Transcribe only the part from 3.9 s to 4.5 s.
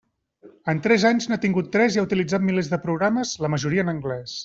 anglès.